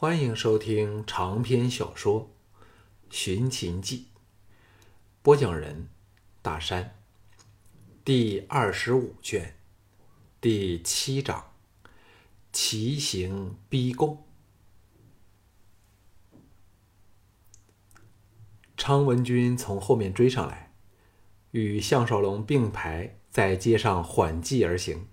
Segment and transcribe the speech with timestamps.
[0.00, 2.30] 欢迎收听长篇小说
[3.10, 4.06] 《寻秦记》，
[5.22, 5.88] 播讲人：
[6.40, 7.00] 大山。
[8.04, 9.56] 第二十五卷，
[10.40, 11.50] 第七章：
[12.52, 14.22] 奇行逼供。
[18.76, 20.72] 昌文君从后面追上来，
[21.50, 25.08] 与项少龙并排在街上缓迹而行。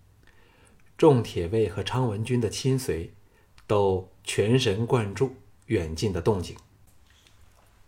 [0.95, 3.14] 众铁卫和昌文君的亲随
[3.67, 5.35] 都全神贯注
[5.67, 6.55] 远近的动静。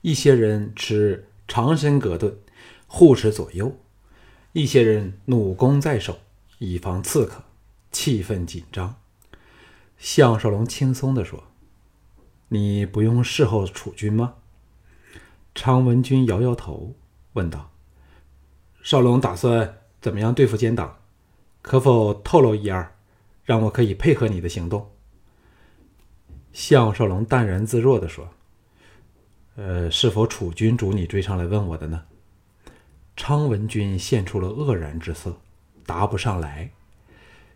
[0.02, 2.38] 一些人持长身戈盾
[2.88, 3.76] 护持左右，
[4.54, 6.20] 一些人弩弓在手，
[6.60, 7.44] 以防刺客。
[7.90, 8.96] 气氛紧张。
[9.98, 11.46] 项少龙轻松地说
[12.50, 14.36] ：“你不用事后处军吗？”
[15.56, 16.94] 昌文君摇摇头，
[17.34, 17.72] 问道
[18.84, 21.00] ：“少龙打算怎么样对付奸党？
[21.62, 22.96] 可否透露一二？”
[23.44, 24.92] 让我可以配合你的行动。”
[26.58, 28.28] 项少龙淡然自若地说
[29.58, 32.04] ，“呃，是否楚军主你追上来问我的呢？”
[33.16, 35.38] 昌文君现出了愕然之色，
[35.86, 36.72] 答不上来。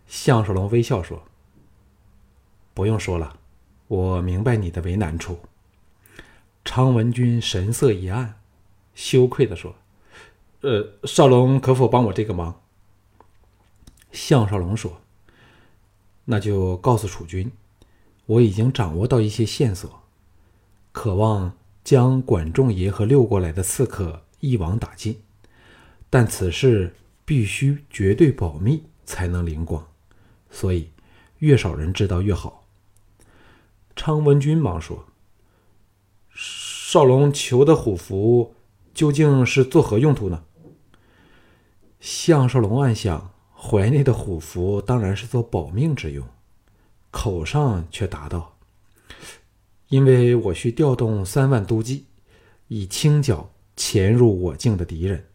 [0.06, 1.20] 项少龙微笑说
[2.74, 3.36] ：“不用说了，
[3.88, 5.36] 我明白你的为难处。”
[6.64, 8.38] 昌文君神色一暗，
[8.94, 9.74] 羞愧地说
[10.62, 12.62] ：“呃，少龙可否帮我这个忙？”
[14.12, 15.00] 项少龙说。
[16.24, 17.50] 那就告诉楚军，
[18.26, 20.02] 我已经掌握到一些线索，
[20.92, 21.52] 渴望
[21.84, 25.20] 将管仲爷和溜过来的刺客一网打尽，
[26.08, 29.86] 但此事必须绝对保密才能灵光，
[30.50, 30.90] 所以
[31.38, 32.64] 越少人知道越好。
[33.94, 35.06] 昌文君忙说
[36.34, 38.54] ：“少龙求的虎符
[38.94, 40.44] 究竟是作何用途呢？”
[42.00, 43.30] 项少龙暗想。
[43.64, 46.26] 怀内的虎符当然是做保命之用，
[47.12, 48.58] 口上却答道
[49.88, 52.06] ：“因为我需调动三万都骑，
[52.66, 55.26] 以清剿潜入我境的敌人。”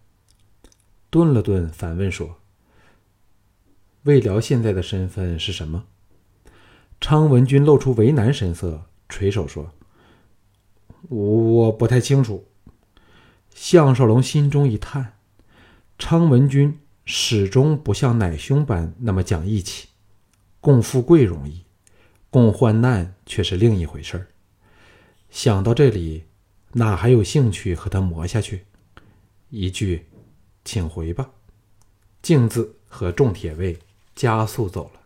[1.09, 2.39] 顿了顿，反问说
[4.04, 5.86] ：“魏辽现在的身份是什么？”
[6.99, 9.71] 昌文君露出为难神色，垂手说
[11.08, 12.45] ：“我不太清楚。”
[13.55, 15.14] 项少龙心中一叹，
[15.98, 16.77] 昌文君。
[17.10, 19.87] 始终不像奶兄般那么讲义气，
[20.60, 21.64] 共富贵容易，
[22.37, 24.27] 共患难却是另一回事儿。
[25.31, 26.25] 想到这里，
[26.73, 28.65] 哪还有兴趣和他磨下去？
[29.49, 30.05] 一句
[30.64, 31.31] “请回吧”，
[32.21, 33.80] 径自和众铁卫
[34.15, 35.02] 加速走了。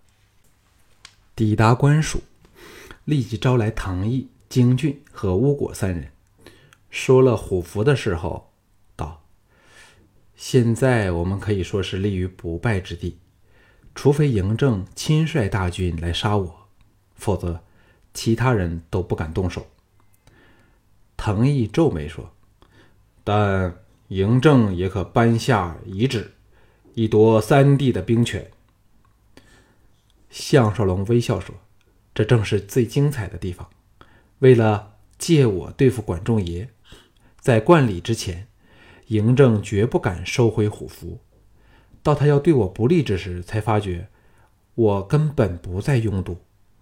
[1.33, 2.21] 抵达官署，
[3.05, 6.11] 立即招来唐毅、京俊和乌果三人，
[6.89, 8.49] 说了虎符的时候。
[10.35, 13.19] 现在我们可以说是立于不败之地，
[13.95, 16.60] 除非嬴政亲率大军来杀我，
[17.21, 17.61] 否则
[18.15, 19.67] 其他人都不敢动手。
[21.15, 22.33] 藤毅皱眉说
[23.23, 23.75] ：“但
[24.09, 26.31] 嬴政也可颁下遗旨，
[26.95, 28.49] 以夺三弟的兵权。”
[30.31, 31.53] 项少龙微笑说
[32.15, 33.69] ：“这正是最精彩的地方。
[34.39, 36.69] 为了借我对付管仲爷，
[37.39, 38.47] 在冠礼之前。”
[39.09, 41.19] 嬴政绝不敢收回虎符，
[42.01, 44.07] 到他要对我不利之时，才发觉
[44.73, 46.37] 我根本不在拥堵。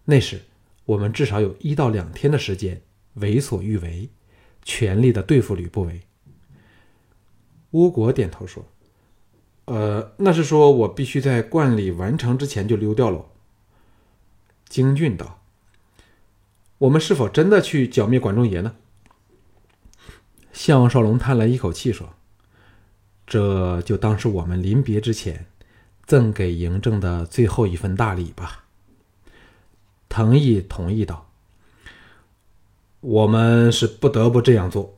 [0.09, 0.41] 那时，
[0.85, 2.81] 我们至少有一到两天的时间
[3.13, 4.09] 为所欲为，
[4.63, 6.01] 全力的对付吕不韦。
[7.71, 8.65] 乌国点头说
[9.65, 13.29] ：“呃，那是说我必须在冠礼完成之前就溜掉喽。”
[14.67, 15.43] 京俊道
[16.79, 18.75] ：“我们是否真的去剿灭管仲爷呢？”
[20.51, 22.15] 项少龙叹了一口气说。
[23.27, 25.45] 这就当是我们临别之前
[26.07, 28.65] 赠给嬴政的最后一份大礼吧。
[30.09, 31.29] 藤毅同意道
[32.99, 34.97] ：“我们是不得不这样做，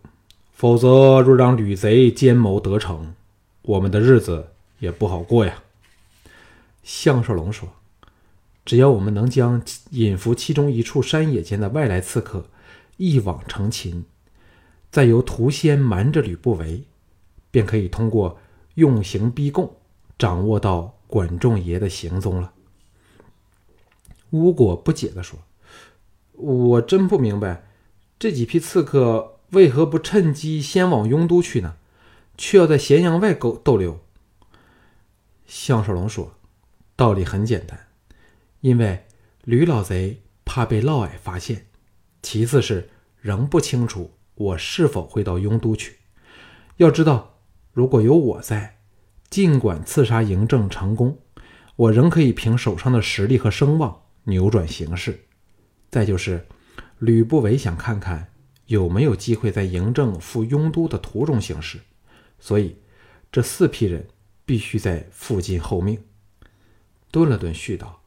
[0.53, 3.13] 否则若让吕贼奸谋得逞，
[3.61, 4.47] 我们的日子
[4.79, 5.61] 也不好过呀。”
[6.83, 7.69] 项少龙说
[8.65, 9.61] ：“只要我们能将
[9.91, 12.45] 隐伏其中一处山野间的外来刺客
[12.97, 14.05] 一网成擒，
[14.89, 16.83] 再由屠仙瞒着吕不韦。”
[17.51, 18.39] 便可以通过
[18.75, 19.75] 用刑逼供，
[20.17, 22.53] 掌握到管仲爷的行踪了。
[24.31, 25.39] 巫果不解地说
[26.33, 27.69] ：“我真不明白，
[28.19, 31.75] 这几批刺客为何不趁机先往雍都去呢？
[32.37, 33.99] 却要在咸阳外勾逗留。”
[35.47, 36.33] 项少龙说
[36.97, 37.87] ：“道理很简单，
[38.59, 39.05] 因为
[39.43, 41.67] 吕老贼怕被嫪毐发现，
[42.21, 42.89] 其次是
[43.21, 45.97] 仍不清楚我是否会到雍都去。
[46.77, 47.29] 要知道。”
[47.73, 48.79] 如果有我在，
[49.29, 51.19] 尽管刺杀嬴政成功，
[51.77, 55.19] 我仍可以凭手上的实力和声望扭转形势。
[55.89, 56.45] 再就是，
[56.99, 58.31] 吕不韦想看看
[58.67, 61.79] 有没有机会在嬴政赴雍都的途中行事，
[62.39, 62.77] 所以
[63.31, 64.07] 这四批人
[64.45, 66.01] 必须在附近候命。
[67.11, 68.01] 顿了顿，续道：“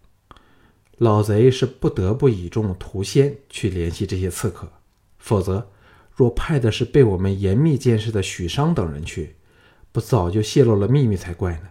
[0.97, 4.73] 老贼是不得不倚重屠仙去联系这些刺客，
[5.19, 5.71] 否则，
[6.15, 9.37] 若派的是被我们严密监视的许商等人去，
[9.93, 11.69] 不早就泄露了秘密才怪呢。”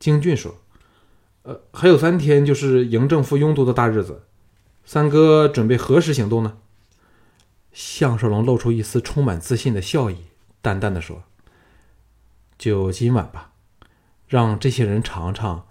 [0.00, 0.56] 京俊说
[1.42, 4.22] ：“呃，还有三天就是嬴政赴雍都的大日子，
[4.84, 6.58] 三哥准备何时行动呢？”
[7.72, 10.16] 项少龙露出一丝充满自信的笑意，
[10.60, 11.22] 淡淡的说
[12.58, 13.52] ：“就今晚吧，
[14.26, 15.66] 让这些人尝尝。”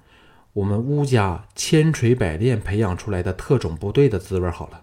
[0.54, 4.82] 我们乌家千锤百炼培养出来的特种部队的滋味好了。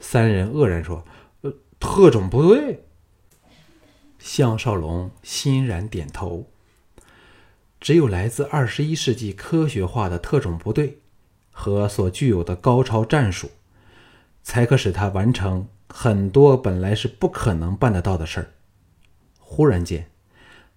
[0.00, 1.04] 三人愕然说
[1.42, 2.84] ：“呃，特种部队？”
[4.18, 6.50] 项少龙欣然点头。
[7.80, 10.98] 只有来自二十一世纪科学化的特种部队
[11.50, 13.50] 和所具有的高超战术，
[14.42, 18.50] 才可使他完成很多本来是不可能办得到的事儿。
[19.38, 20.10] 忽然间，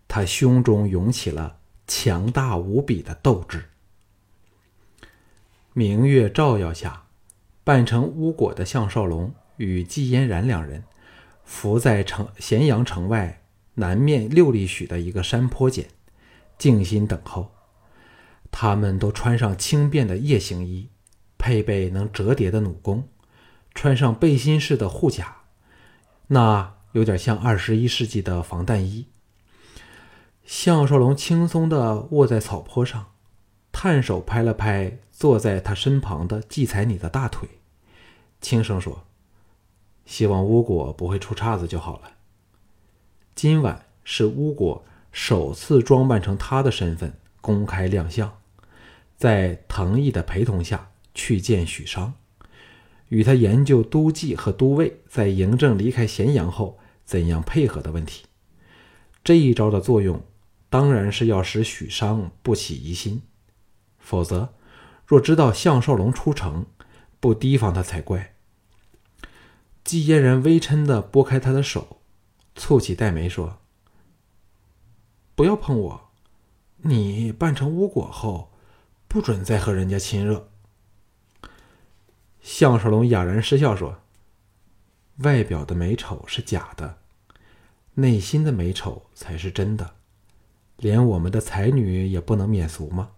[0.07, 1.57] 他胸中涌起了
[1.87, 3.65] 强大无比的斗志。
[5.73, 7.03] 明月照耀下，
[7.63, 10.83] 扮成巫果的项少龙与季嫣然两人，
[11.43, 13.41] 伏在城咸阳城外
[13.75, 15.87] 南面六里许的一个山坡间，
[16.61, 17.51] 静心等候。
[18.51, 20.89] 他们都穿上轻便的夜行衣，
[21.39, 23.07] 配备能折叠的弩弓，
[23.73, 25.37] 穿上背心式的护甲，
[26.27, 29.07] 那有点像二十一世纪的防弹衣。
[30.43, 33.07] 项少龙轻松地卧在草坡上，
[33.71, 34.99] 探手拍了拍。
[35.11, 37.47] 坐在他身旁的季彩你的大腿，
[38.41, 39.03] 轻声说
[40.03, 42.13] ：“希望巫果不会出岔子就好了。
[43.35, 48.37] 今晚是巫果首次装扮成他的身份公开亮相，
[49.17, 52.13] 在藤毅的陪同下去见许商，
[53.09, 58.25] 与他研究都记和都尉在嬴政离开咸阳后怎样配合的问题。
[59.23, 60.23] 这一招的作用，
[60.69, 63.21] 当然是要使许商不起疑心，
[63.99, 64.53] 否则。”
[65.05, 66.65] 若知道项少龙出城，
[67.19, 68.33] 不提防他才怪。
[69.83, 71.99] 季嫣然微嗔的拨开他的手，
[72.55, 73.59] 蹙起黛眉说
[75.41, 76.11] ：“不要碰我，
[76.83, 78.51] 你扮成巫果后，
[79.07, 80.51] 不准再和人家亲热。”
[82.39, 84.01] 项少龙哑然失笑说
[85.25, 86.99] ：“外表的美丑是假的，
[87.95, 89.95] 内心的美丑才是真的。
[90.77, 93.13] 连我们的才女也不能免俗吗？”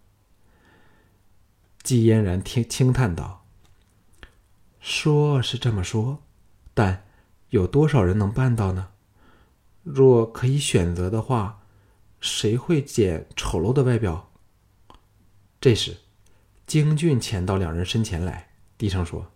[1.84, 3.44] 季嫣然听轻叹道
[4.80, 6.20] ：“说是这么说，
[6.74, 7.06] 但
[7.50, 8.92] 有多少人能办到呢？
[9.82, 11.60] 若可以选择的话，
[12.24, 14.32] 谁会捡丑陋的外表？”
[15.60, 15.98] 这时，
[16.66, 19.30] 京俊潜到两人身前来，低声说：“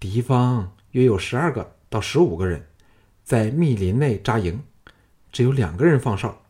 [0.00, 2.66] 敌方约有十二个到十五个人，
[3.22, 4.62] 在密林内扎营，
[5.30, 6.42] 只有两个人放哨。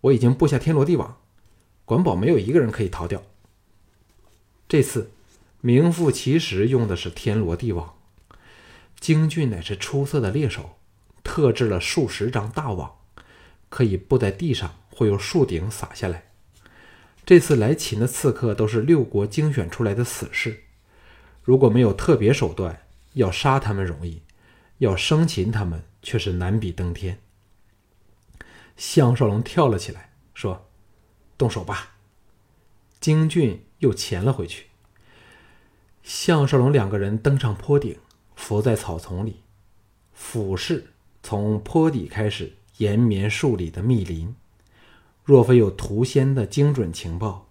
[0.00, 1.18] 我已经布下天罗地网，
[1.84, 3.22] 管保没有一个人可以逃掉。”
[4.66, 5.10] 这次，
[5.60, 7.94] 名副其实用的是天罗地网。
[8.98, 10.78] 京俊乃是出色的猎手，
[11.22, 12.98] 特制了数十张大网，
[13.72, 16.24] 可以布在地上，或由树顶洒下来。
[17.24, 20.64] 这次来秦的刺客都是六国精选出来的死士，
[21.42, 22.82] 如果没有特别手段，
[23.14, 24.20] 要杀他们容易，
[24.76, 27.18] 要生擒他们却是难比登天。
[28.76, 30.68] 项少龙跳了起来，说
[31.38, 31.96] ：“动手吧。”
[33.00, 33.64] 京俊。
[33.82, 34.66] 又潜了回去。
[36.04, 37.98] 项少龙两个人登上坡顶，
[38.36, 39.42] 伏在草丛里，
[40.14, 44.34] 俯视从坡底开始延绵数里的密林。
[45.24, 47.46] 若非有屠仙的精准情报，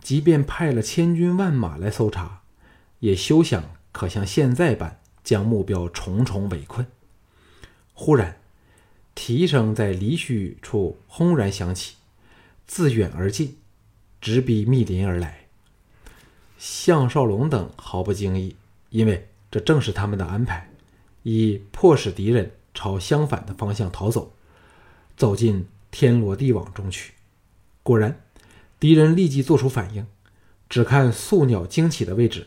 [0.00, 2.42] 即便派了千军万马来搜查，
[3.00, 6.86] 也休想可像现在般将目标重重围困。
[7.92, 8.36] 忽然，
[9.16, 11.96] 蹄声在离墟处轰然响起，
[12.66, 13.56] 自远而近，
[14.20, 15.46] 直逼密林而来。
[16.56, 18.54] 项少龙等毫不惊异，
[18.90, 20.70] 因为这正是他们的安排，
[21.24, 24.32] 以迫使敌人朝相反的方向逃走，
[25.18, 27.12] 走进天罗地网中去。
[27.82, 28.22] 果然，
[28.78, 30.06] 敌人立即做出反应，
[30.68, 32.46] 只看宿鸟惊起的位置，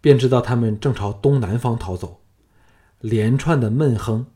[0.00, 2.20] 便知道他们正朝东南方逃走。
[3.00, 4.26] 连串的闷哼、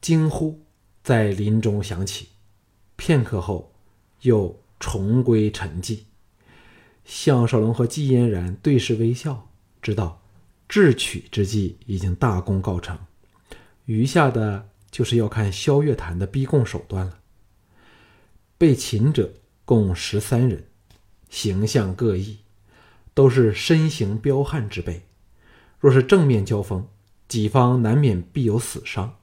[0.00, 0.62] 惊呼
[1.02, 2.28] 在林中响起，
[2.94, 3.74] 片刻后，
[4.20, 6.04] 又重归沉寂。
[7.04, 9.48] 项少龙和季嫣然对视微笑，
[9.82, 10.22] 知道
[10.68, 12.96] 智取之计已经大功告成，
[13.86, 17.18] 余下的就是要看萧月潭的逼供手段了。
[18.56, 19.34] 被擒者
[19.64, 20.64] 共十三人，
[21.28, 22.38] 形象各异，
[23.12, 25.02] 都是身形彪悍之辈。
[25.80, 26.86] 若是正面交锋，
[27.28, 29.16] 己方难免必有死伤；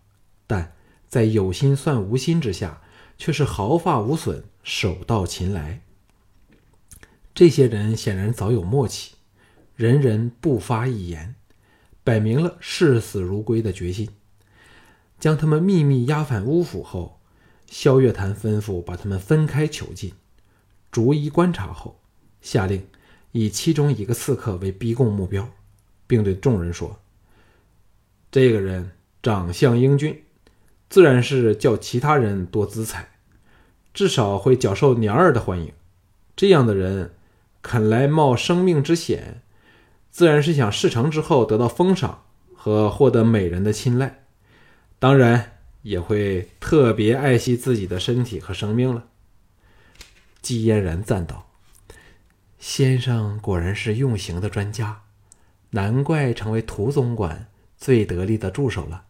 [0.46, 0.74] 但
[1.08, 2.82] 在有心算无心之下，
[3.18, 5.82] 却是毫发无损，手到擒来。
[7.34, 9.16] 这些人显然早有默契，
[9.76, 11.36] 人人不发一言，
[12.04, 14.10] 摆明了视死如归的决心。
[15.18, 17.21] 将他们秘密押返乌府后，
[17.72, 20.12] 萧月潭吩咐把他们分开囚禁，
[20.92, 22.02] 逐一观察后，
[22.42, 22.86] 下令
[23.32, 25.50] 以其中一个刺客为逼供目标，
[26.06, 27.00] 并对众人说
[28.30, 28.92] ：“这个人
[29.24, 30.22] 长相英俊，
[30.90, 33.10] 自然是叫其他人多姿采，
[33.94, 35.72] 至少会较受娘儿的欢迎。
[36.36, 37.14] 这样的人。”
[37.64, 39.44] 肯来冒生命之险，
[40.10, 42.24] 自然是想事成之后得到封赏
[42.56, 44.24] 和获得美人的青睐，
[44.98, 49.08] 当然也会特别爱惜自己的身体和生命了。
[50.42, 51.52] 季嫣然赞道
[52.60, 55.04] ：“先生果然是用刑的专家，
[55.72, 57.48] 难怪成为涂总管
[57.78, 59.06] 最得力的助手了。”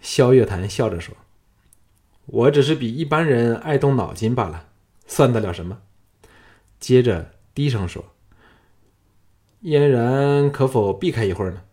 [0.00, 1.16] 萧月潭笑着说
[2.26, 4.68] ：“我只是比一般人爱动脑筋罢了，
[5.06, 5.80] 算得了什么？”
[6.78, 8.14] 接着低声说
[9.62, 11.64] ：“嫣然可否避开一会儿呢？”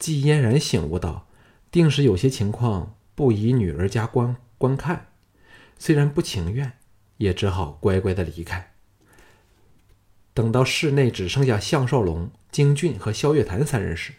[0.00, 1.28] 季嫣然醒悟道，
[1.70, 5.06] 定是有些情况不宜女儿家观观看，
[5.78, 6.72] 虽然不情愿，
[7.18, 8.72] 也只好乖乖的离开。
[10.34, 14.12] 等到室内只剩下项少龙、京俊和萧月潭三人时，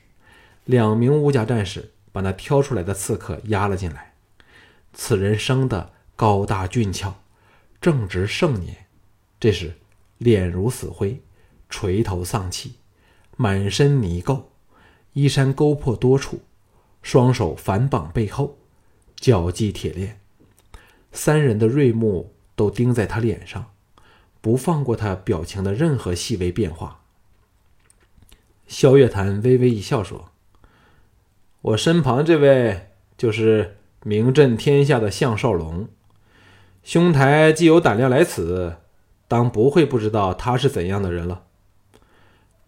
[0.65, 4.13] 两名乌家战士把那挑出来的刺客押了进来。
[4.93, 7.15] 此人生得高大俊俏，
[7.79, 8.86] 正值盛年。
[9.39, 9.74] 这时，
[10.17, 11.22] 脸如死灰，
[11.70, 12.75] 垂头丧气，
[13.38, 14.43] 满身泥垢，
[15.13, 16.41] 衣衫勾破多处，
[17.01, 18.58] 双手反绑背后，
[19.15, 20.20] 脚系铁链。
[21.12, 23.72] 三人的锐目都盯在他脸上，
[24.39, 27.01] 不放过他表情的任何细微变化。
[28.67, 30.31] 萧月潭微微一笑说
[31.62, 35.89] ：“我身旁这位就是名震天下的项少龙，
[36.84, 38.77] 兄台既有胆量来此。”
[39.27, 41.46] 当不会不知道他是怎样的人了。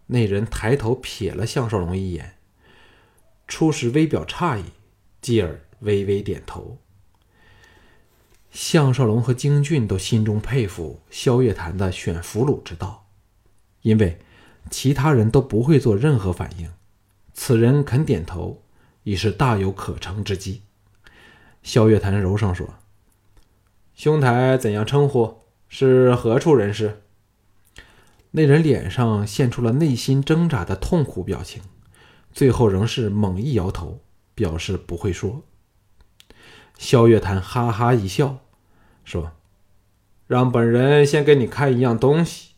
[0.05, 2.35] 那人抬头瞥了项少龙一眼，
[3.47, 4.63] 初时微表诧异，
[5.21, 6.77] 继而微微点头。
[8.51, 13.07] 项少龙和京俊都心中佩服萧月潭的选俘虏之道，
[13.81, 14.19] 因为
[14.69, 16.69] 其他人都不会做任何反应，
[17.33, 18.61] 此人肯点头，
[19.03, 20.61] 已是大有可乘之机。
[21.63, 22.75] 萧月潭柔声说
[23.95, 27.01] ：“兄台怎样称呼？”是何处人士？
[28.29, 31.63] 那人脸上现出了内心挣扎的痛苦表情，
[32.33, 34.01] 最后仍是猛一摇头，
[34.35, 35.43] 表示不会说。
[36.77, 38.39] 萧月潭哈哈一笑，
[39.05, 39.31] 说
[40.27, 42.49] ：“让本人先给你看一样东西，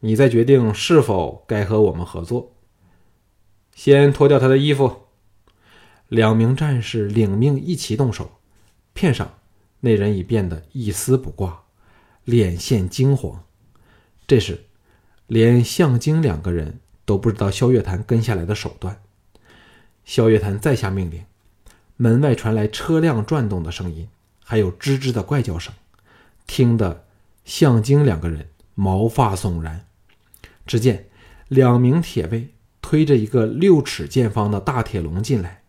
[0.00, 2.52] 你再决定是否该和我们合作。
[3.74, 5.04] 先脱掉他的衣服。”
[6.08, 8.38] 两名战士领命一起动手，
[8.94, 9.34] 片上
[9.80, 11.64] 那人已变得一丝不挂。
[12.24, 13.44] 脸现惊黄，
[14.26, 14.64] 这时，
[15.26, 19.00] 连向京两个人都不知道萧月潭跟下来的手段。
[20.04, 21.24] 萧月潭再下命令，
[21.96, 24.06] 门外传来车辆转动的声音，
[24.44, 25.72] 还有吱吱的怪叫声，
[26.46, 27.06] 听得
[27.46, 29.86] 向京两个人毛发悚然。
[30.66, 31.08] 只见
[31.48, 32.50] 两名铁卫
[32.82, 35.62] 推着一个六尺见方的大铁笼进来，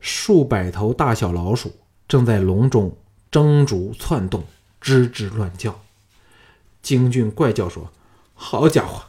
[0.00, 1.74] 数百头大小老鼠
[2.08, 2.96] 正在笼中
[3.30, 4.42] 争逐窜动。
[4.80, 5.78] 吱吱乱叫，
[6.80, 7.90] 京俊怪叫说
[8.32, 9.02] ：“好家伙！”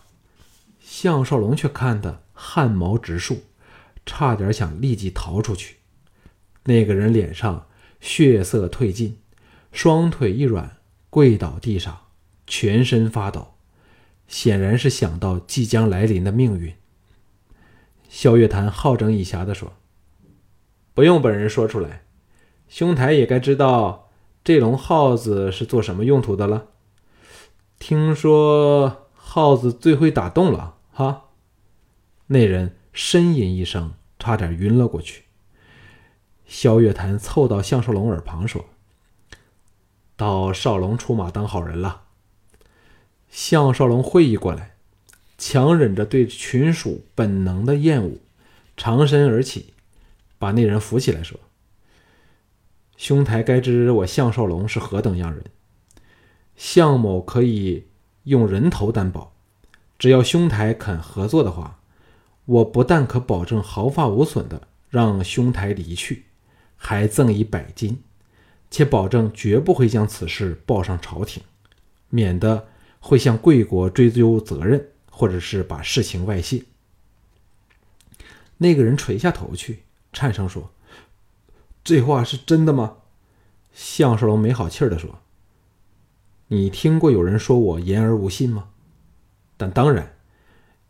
[0.98, 3.44] 项少龙却看得汗毛直竖，
[4.06, 5.80] 差点想立即逃出去。
[6.64, 7.68] 那个人脸上
[8.00, 9.18] 血色褪尽，
[9.74, 10.78] 双腿一软，
[11.10, 11.98] 跪倒地上，
[12.48, 13.56] 全身发抖，
[14.30, 16.74] 显然是想到即将来临的命运。
[18.08, 19.74] 萧月潭好整以暇地说
[20.96, 22.06] ：“不用本人说出来，
[22.70, 24.10] 兄台也该知道。”
[24.46, 26.68] 这笼耗子是做什么用途的了？
[27.80, 31.26] 听说耗子最会打洞了，哈！
[32.28, 35.26] 那人呻吟一声，差点晕了过去。
[36.48, 38.64] 萧月潭凑到项少龙耳旁说
[40.16, 42.04] ：“到少龙出马当好人了。”
[43.28, 44.78] 项少龙会意过来，
[45.38, 48.20] 强忍着对群鼠本能的厌恶，
[48.78, 49.74] 长身而起，
[50.40, 51.38] 把那人扶起来说。
[52.96, 55.44] 兄台该知我项少龙是何等样人。
[56.56, 57.88] 项某可以
[58.24, 59.35] 用人头担保，
[59.98, 61.80] 只要兄台肯合作的话，
[62.46, 66.26] 我不但可保证毫发无损的让兄台离去，
[66.76, 68.04] 还赠以百金，
[68.70, 71.42] 且保证绝不会将此事报上朝廷，
[72.10, 72.68] 免得
[73.00, 76.64] 会向贵国追究责任，或者是把事情外泄。
[78.58, 79.84] 那个人垂下头去，
[80.14, 80.72] 颤声说
[81.84, 82.98] ：“这话是真的吗？”
[83.74, 85.20] 项少龙没好气儿的说
[86.48, 88.70] ：“你听过有人说我言而无信吗？
[89.58, 90.18] 但当然，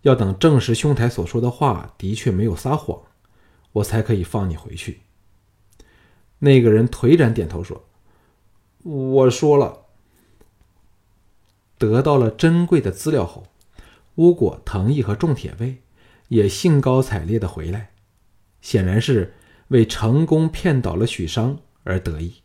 [0.01, 3.01] 要等证实兄台所说的话的确没有撒谎，
[3.73, 5.01] 我才可以放你回去。”
[6.39, 7.87] 那个人颓然点头说
[8.83, 9.85] ：“我说了。”
[11.77, 13.47] 得到了珍贵的资料后，
[14.15, 15.81] 乌果、藤义和仲铁卫
[16.29, 17.91] 也兴高采烈的回来，
[18.61, 19.33] 显然是
[19.67, 22.41] 为成功骗倒了许商而得意。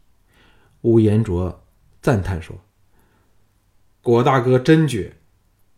[0.83, 1.63] 乌延灼
[2.01, 2.57] 赞叹说
[4.03, 5.17] ：“果大哥真绝，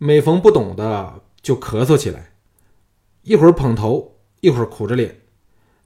[0.05, 2.33] 每逢不懂的就咳嗽起来，
[3.23, 5.21] 一会儿捧头，一会儿苦着脸，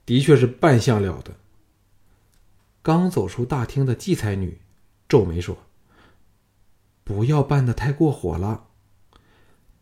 [0.07, 1.35] 的确是扮相了得。”
[2.81, 4.59] 刚走出大厅的季才女
[5.07, 5.55] 皱眉说。
[7.03, 8.65] 不要扮的太过火了。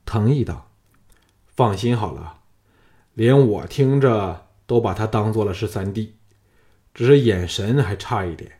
[0.05, 0.69] 藤义道
[1.47, 2.41] ：“放心好了，
[3.13, 6.15] 连我听着都把他当做了是三弟，
[6.93, 8.59] 只是眼神还差一点。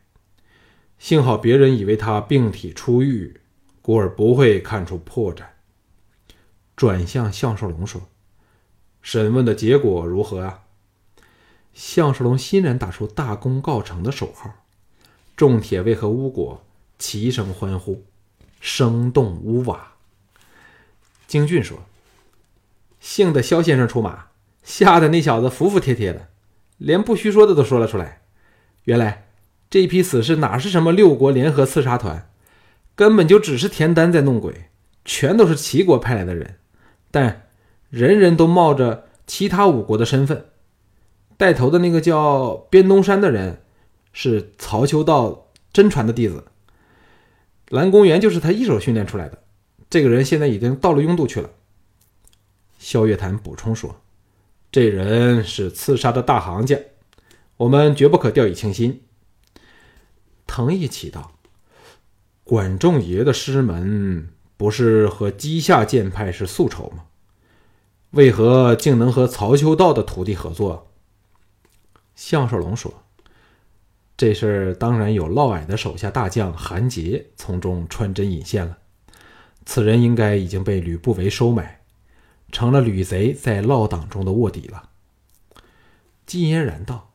[0.98, 3.41] 幸好别人以为他病体初愈，
[3.82, 5.44] 故而不会看出破绽。”
[6.75, 8.01] 转向项少龙说
[9.01, 10.63] ：“审问的结果如何啊？”
[11.74, 14.53] 项少龙欣然打出大功告成的手号，
[15.36, 16.63] 众铁卫和巫果
[16.98, 18.03] 齐声欢呼。
[18.62, 19.91] 声动屋瓦。
[21.27, 21.86] 京俊说
[23.00, 24.29] ：“幸得萧先生出马，
[24.63, 26.29] 吓得那小子服服帖帖的，
[26.79, 28.22] 连不虚说的都说了出来。
[28.86, 29.27] 原来
[29.70, 32.27] 这批死士哪是什么六国联合刺杀团，
[32.96, 34.70] 根本就只是田丹在弄鬼，
[35.03, 36.58] 全都是齐国派来的人，
[37.16, 37.48] 但
[37.90, 40.48] 人人都冒着其他五国的身份。
[41.38, 43.62] 带头的那个叫边东山的人，
[44.12, 46.44] 是曹秋道真传的弟子。”
[47.72, 49.44] 蓝公园就是他一手训练出来的，
[49.90, 51.50] 这个人现在已经到了雍都去了。
[52.78, 54.02] 萧月潭补充说
[54.70, 56.78] ：“这人是刺杀的大行家，
[57.56, 59.04] 我们绝不可掉以轻心。”
[60.46, 61.32] 藤义启道
[62.44, 67.05] ：“管仲爷的师门不是和稷下剑派是宿仇吗？
[68.11, 70.87] 为何竟能和曹秋道的徒弟合作？”
[72.15, 72.94] 项少龙说。
[74.18, 78.77] 这事儿当然有嫪毐的手下大将韩杰从中穿针引线了。
[79.65, 81.81] 此人应该已经被吕不韦收买，
[82.50, 84.91] 成了吕贼在嫪党中的卧底了。
[86.25, 87.11] 季嫣然道：“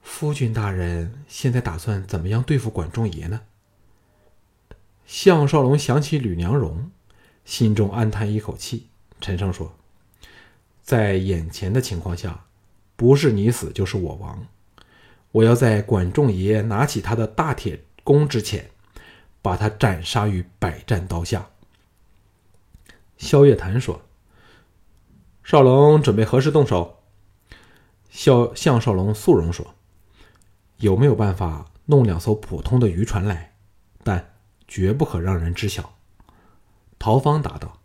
[0.00, 3.42] 夫君大人现在打算怎么样对付管仲爷呢？”
[5.08, 6.90] 项少龙想起吕娘荣，
[7.46, 8.88] 心中暗叹一口气，
[9.22, 9.74] 沉声说
[10.84, 12.44] ：“在眼前的情况下，
[12.94, 14.46] 不是你死就是我亡。”
[15.32, 18.70] 我要在管仲爷拿起他的大铁弓之前，
[19.40, 21.48] 把他斩杀于百战刀下。
[23.16, 24.02] 萧月潭说
[25.42, 26.98] ：“少龙准备何时动手？”
[28.10, 29.74] 萧项少龙肃容说
[30.76, 33.54] ：“有没有办法弄两艘普通的渔船来？
[34.04, 34.34] 但
[34.68, 35.98] 绝不可让人知晓。”
[37.00, 37.80] 陶芳答道：“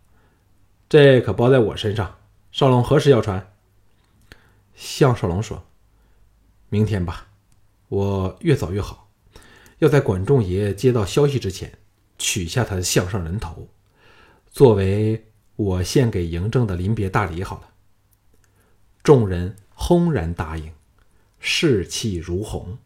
[0.88, 2.18] 这可包在我身上。
[2.52, 3.52] 少龙何时要传？”
[4.76, 5.66] 项少龙说
[6.68, 7.28] ：“明天吧。”
[7.88, 9.08] 我越早越好，
[9.78, 11.78] 要在管仲爷接到消息之前
[12.18, 13.68] 取下他的项上人头，
[14.50, 17.44] 作为我献给嬴政的临别大礼。
[17.44, 17.68] 好了，
[19.04, 20.72] 众人轰然答应，
[21.38, 22.76] 士气如虹。